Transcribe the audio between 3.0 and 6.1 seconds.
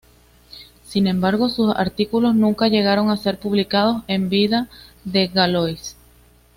a ser publicados en vida de Galois.